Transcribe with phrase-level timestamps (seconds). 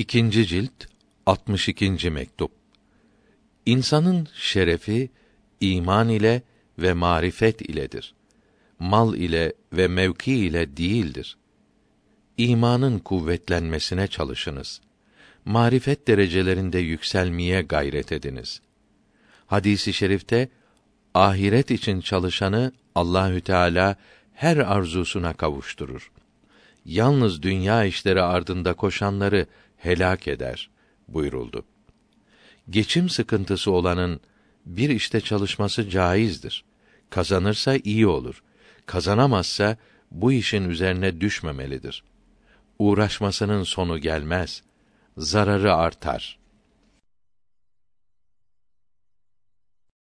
[0.00, 0.72] İkinci cilt
[1.26, 2.10] 62.
[2.10, 2.50] mektup.
[3.66, 5.10] İnsanın şerefi
[5.60, 6.42] iman ile
[6.78, 8.14] ve marifet iledir.
[8.78, 11.36] Mal ile ve mevki ile değildir.
[12.36, 14.80] İmanın kuvvetlenmesine çalışınız.
[15.44, 18.60] Marifet derecelerinde yükselmeye gayret ediniz.
[19.46, 20.48] Hadisi i şerifte
[21.14, 23.96] ahiret için çalışanı Allahü Teala
[24.34, 26.10] her arzusuna kavuşturur.
[26.84, 29.46] Yalnız dünya işleri ardında koşanları
[29.80, 30.70] helak eder
[31.08, 31.64] buyuruldu.
[32.70, 34.20] Geçim sıkıntısı olanın
[34.66, 36.64] bir işte çalışması caizdir.
[37.10, 38.42] Kazanırsa iyi olur.
[38.86, 39.76] Kazanamazsa
[40.10, 42.04] bu işin üzerine düşmemelidir.
[42.78, 44.62] Uğraşmasının sonu gelmez.
[45.16, 46.39] Zararı artar.''